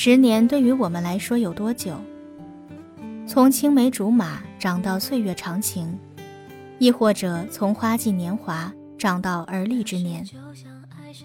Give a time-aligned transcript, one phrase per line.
[0.00, 2.00] 十年对于我们来说有多久？
[3.26, 5.98] 从青梅竹马长到岁月长情，
[6.78, 10.24] 亦或者从花季年华长到而立之年，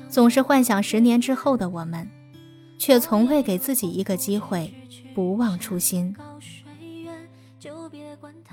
[0.09, 2.09] 总是幻想十年之后的我们，
[2.79, 4.73] 却从未给自己一个机会
[5.13, 6.15] 不忘初心。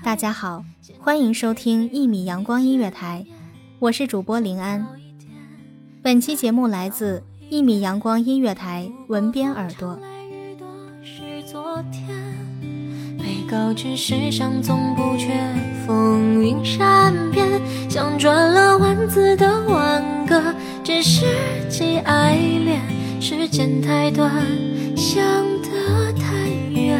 [0.03, 0.63] 大家好，
[0.99, 3.25] 欢迎收听一米阳光音乐台，
[3.79, 4.85] 我是主播林安。
[6.03, 9.99] 本期节目来自一米阳光音乐台文编耳朵。
[13.51, 15.27] 告知世上总不缺
[15.85, 17.45] 风云善变，
[17.89, 20.41] 像转了弯子的挽歌，
[20.85, 21.25] 只是
[21.67, 22.79] 既爱恋，
[23.19, 24.31] 时间太短，
[24.95, 25.21] 想
[25.63, 26.97] 得太远。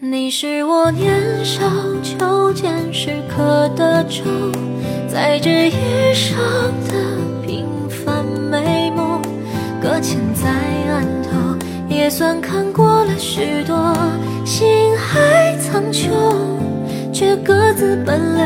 [0.00, 1.62] 你是我年少
[2.02, 4.24] 求见时刻的舟，
[5.06, 6.36] 在这一生
[6.88, 9.22] 的平凡美梦，
[9.80, 10.73] 搁浅在。
[12.04, 13.96] 也算看过了许多，
[14.44, 16.10] 心海苍穹，
[17.10, 18.44] 却各自奔流。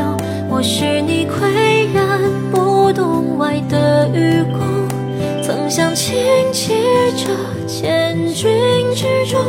[0.49, 2.21] 我是你岿然
[2.53, 4.63] 不动外的愚公，
[5.43, 6.15] 曾想轻
[6.53, 6.73] 骑
[7.17, 7.35] 着
[7.67, 8.49] 千军
[8.95, 9.41] 之中，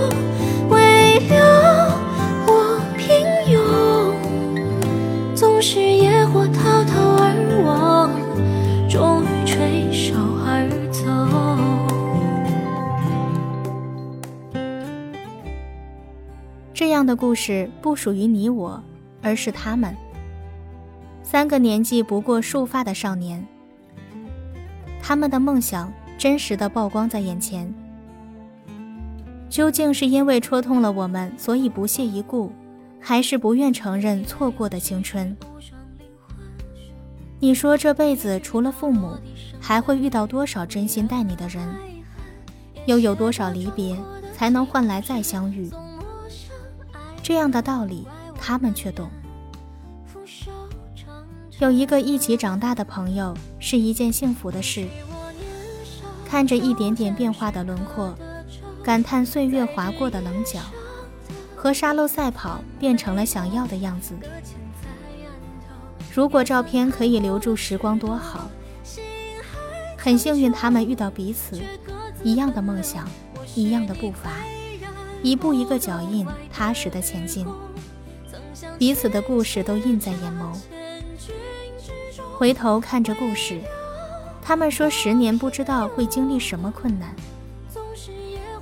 [17.00, 18.84] 样的故事不属于你我，
[19.22, 19.96] 而是他们。
[21.24, 23.48] 三个年纪不过束发的少年，
[25.02, 27.74] 他们的梦想真实的曝光在眼前。
[29.48, 32.52] 究竟是因为戳痛了我们，所以不屑一顾，
[33.00, 35.38] 还是不愿承认错过的青春？
[37.40, 39.16] 你说这辈子除了父母，
[39.62, 41.66] 还会遇到多少真心待你的人？
[42.86, 43.96] 又有多少离别，
[44.36, 45.72] 才能换来再相遇？
[47.30, 48.08] 这样的道理，
[48.42, 49.08] 他们却懂。
[51.60, 54.88] 有一个一起长大的朋友，是一件幸福的事。
[56.26, 58.16] 看着一点点变化的轮廓，
[58.84, 60.60] 感叹岁月划过的棱角，
[61.56, 64.16] 和沙漏赛跑变成了想要的样子。
[66.12, 68.50] 如果照片可以留住时光，多好！
[69.96, 71.62] 很幸运，他们遇到彼此，
[72.24, 73.08] 一样的梦想，
[73.54, 74.32] 一样的步伐。
[75.22, 77.46] 一步一个脚印，踏实的前进，
[78.78, 80.56] 彼此的故事都印在眼眸。
[82.38, 83.60] 回头看着故事，
[84.42, 87.14] 他们说十年不知道会经历什么困难，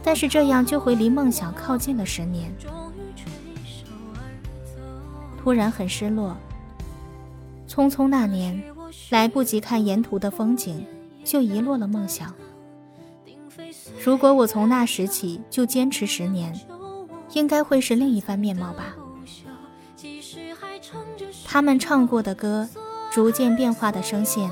[0.01, 2.51] 但是这样就会离梦想靠近了十年。
[5.39, 6.35] 突然很失落，
[7.69, 8.61] 匆匆那年，
[9.11, 10.85] 来不及看沿途的风景，
[11.23, 12.33] 就遗落了梦想。
[14.03, 16.53] 如果我从那时起就坚持十年，
[17.33, 18.95] 应该会是另一番面貌吧。
[21.45, 22.67] 他们唱过的歌，
[23.11, 24.49] 逐渐变化的声线，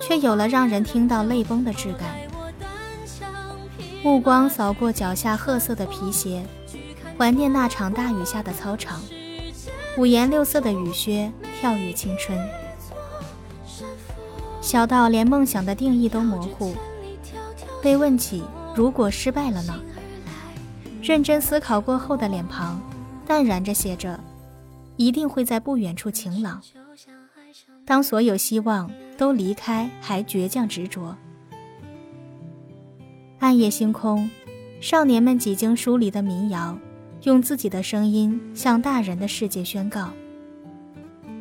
[0.00, 2.08] 却有了让人听到泪崩的质感。
[4.02, 6.44] 目光扫过脚下褐色的皮鞋，
[7.18, 9.00] 怀念那场大雨下的操场，
[9.96, 12.38] 五颜六色的雨靴，跳跃青春。
[14.60, 16.74] 小到连梦想的定义都模糊。
[17.82, 18.44] 被问起
[18.76, 19.74] 如果失败了呢？
[21.02, 22.80] 认真思考过后的脸庞，
[23.26, 24.18] 淡然着写着
[24.96, 26.62] ：“一定会在不远处晴朗。”
[27.84, 28.88] 当所有希望
[29.18, 31.16] 都离开，还倔强执着。
[33.40, 34.30] 暗夜星空，
[34.80, 36.78] 少年们几经梳理的民谣，
[37.24, 40.10] 用自己的声音向大人的世界宣告：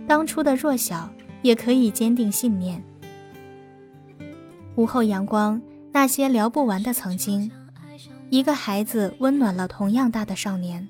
[0.08, 1.08] 当初的弱小
[1.44, 2.84] 也可以坚定信念。
[4.74, 5.62] 午后阳光。
[5.94, 7.52] 那些聊不完的曾经，
[8.30, 10.88] 一个孩子温暖了同样大的少年，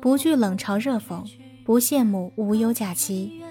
[0.00, 1.22] 不惧冷嘲热讽，
[1.64, 3.42] 不羡慕无忧假期，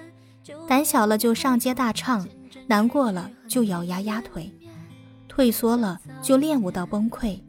[0.68, 2.28] 胆小了就上街大唱，
[2.68, 4.52] 难过了就咬牙压腿，
[5.28, 7.40] 退缩了就练舞到崩溃。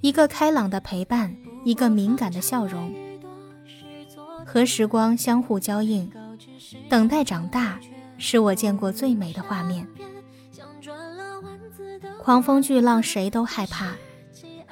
[0.00, 2.92] 一个开朗的陪伴，一个敏感的笑容，
[4.46, 6.10] 和时光相互交映，
[6.88, 7.78] 等待长大，
[8.16, 9.86] 是我见过最美的画面。
[12.22, 13.96] 狂风巨浪谁都害怕，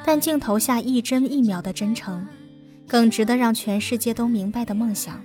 [0.04, 2.24] 但镜头下一帧一秒的真诚，
[2.86, 5.20] 更值得让全世界都明白的梦想。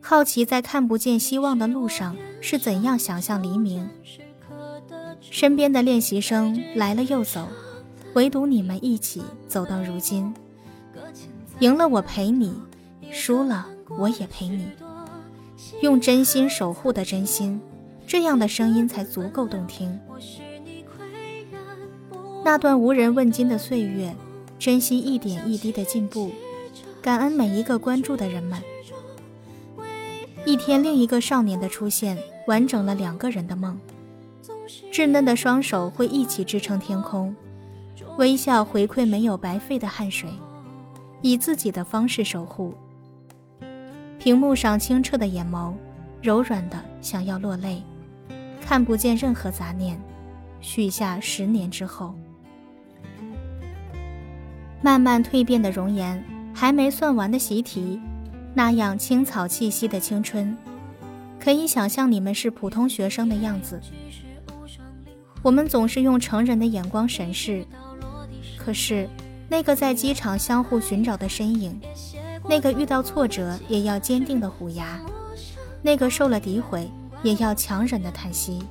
[0.00, 3.88] 好奇在看不见希望的路上是怎样想象黎明。
[5.20, 7.46] 身边的练习生来了又走，
[8.14, 10.34] 唯独你们一起走到如今。
[11.60, 12.52] 赢了我陪你，
[13.12, 14.66] 输了我也陪你。
[15.82, 17.60] 用真心守护的真心，
[18.08, 19.96] 这样的声音才足够动听。
[22.44, 24.14] 那段无人问津的岁月，
[24.58, 26.30] 珍惜一点一滴的进步，
[27.00, 28.60] 感恩每一个关注的人们。
[30.44, 33.80] 一天，另一个少年的出现，完整了两个人的梦。
[34.92, 37.34] 稚嫩的双手会一起支撑天空，
[38.18, 40.28] 微笑回馈没有白费的汗水，
[41.22, 42.74] 以自己的方式守护。
[44.18, 45.72] 屏幕上清澈的眼眸，
[46.20, 47.82] 柔软的想要落泪，
[48.60, 49.98] 看不见任何杂念，
[50.60, 52.14] 许下十年之后。
[54.84, 56.22] 慢慢蜕变的容颜，
[56.52, 57.98] 还没算完的习题，
[58.52, 60.54] 那样青草气息的青春，
[61.40, 63.80] 可以想象你们是普通学生的样子。
[65.42, 67.64] 我们总是用成人的眼光审视，
[68.58, 69.08] 可是
[69.48, 71.80] 那个在机场相互寻找的身影，
[72.46, 75.00] 那个遇到挫折也要坚定的虎牙，
[75.80, 76.90] 那个受了诋毁
[77.22, 78.62] 也要强忍的叹息，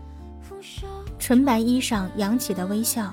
[1.18, 3.12] 纯白衣裳扬起的微笑，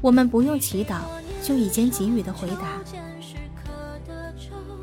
[0.00, 1.00] 我们不用祈祷
[1.46, 2.82] 就已经给予的回答。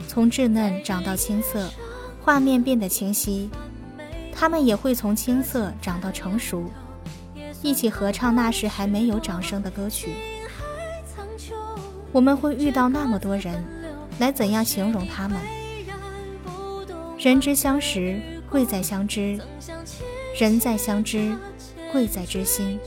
[0.08, 1.70] 从稚嫩长到青涩，
[2.22, 3.50] 画面变得清晰，
[4.34, 6.64] 他们也会从青涩长到成熟。
[7.62, 10.16] 一起合唱那时还没有掌声的歌曲。
[12.14, 13.62] 我们会遇到那么多人，
[14.20, 15.38] 来怎样形容他们？
[17.18, 19.38] 人之相识，贵在相知；
[20.40, 21.36] 人在相知，
[21.92, 22.80] 贵在知心，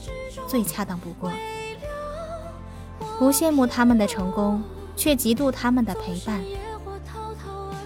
[0.49, 1.31] 最恰当不过。
[3.19, 4.63] 不羡慕他们的成功，
[4.95, 6.41] 却嫉妒他们的陪伴。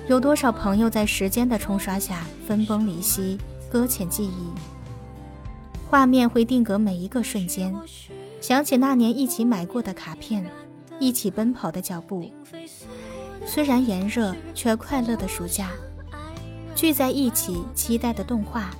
[0.09, 3.38] 有多少朋友在时间的冲刷下分崩离析，
[3.71, 4.49] 搁浅记忆？
[5.88, 7.75] 画面会定格每一个瞬间，
[8.41, 10.44] 想起那年一起买过的卡片，
[10.99, 12.29] 一起奔跑的脚步。
[13.47, 15.71] 虽然炎热，却快乐的暑假，
[16.75, 18.71] 聚在一起期待的动画，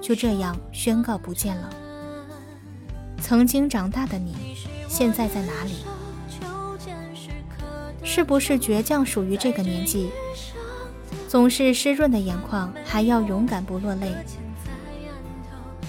[0.00, 1.70] 就这样宣告不见了。
[3.20, 4.34] 曾经长大的你，
[4.94, 5.72] 现在在哪里？
[8.04, 10.08] 是不是倔强属于这个年纪？
[11.26, 14.14] 总是湿润的眼眶，还要勇敢不落泪。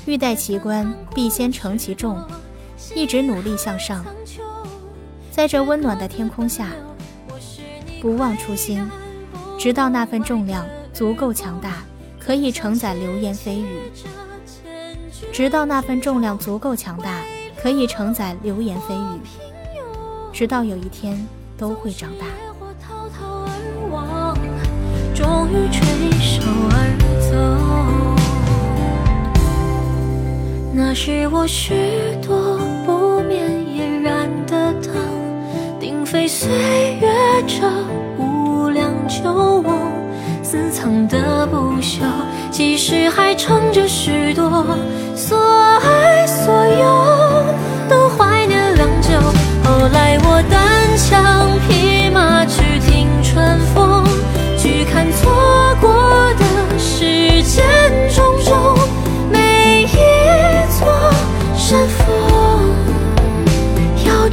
[0.07, 2.19] 欲戴其冠，必先承其重。
[2.95, 4.03] 一直努力向上，
[5.29, 6.69] 在这温暖的天空下，
[8.01, 8.83] 不忘初心，
[9.59, 11.83] 直到那份重量足够强大，
[12.19, 13.81] 可以承载流言蜚语。
[15.31, 17.21] 直到那份重量足够强大，
[17.65, 19.19] 可以承载流言蜚语。
[20.31, 21.27] 直到有一天
[21.57, 22.27] 都会长大。
[25.15, 25.81] 终于垂
[26.19, 26.75] 手而
[27.19, 27.33] 走。
[30.75, 31.73] 那是我许
[32.21, 34.93] 多不眠夜燃的灯，
[35.79, 36.47] 定非岁
[37.01, 37.09] 月
[37.47, 37.67] 这
[38.19, 39.91] 无量旧梦，
[40.43, 42.03] 私藏的不朽，
[42.51, 44.67] 即使还藏着许多
[45.15, 46.64] 所爱所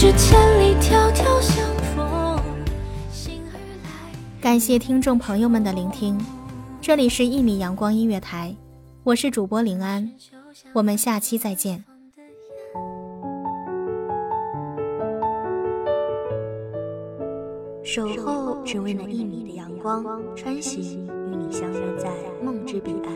[0.02, 2.40] 知千里迢迢相逢。
[4.40, 6.20] 感谢听众朋友们的聆听，
[6.80, 8.52] 这里是《一米阳光音乐台》，
[9.04, 10.10] 我是主播林安，
[10.72, 11.84] 我们下期再见。
[17.84, 20.04] 守候只为那一米的阳光，
[20.34, 22.10] 穿行与你相约在
[22.42, 23.12] 梦之彼岸。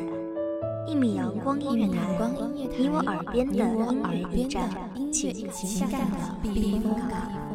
[0.86, 2.16] 一米阳光音乐台，
[2.54, 4.70] 你我耳边的音乐驿站，
[5.12, 7.45] 情感的避风港。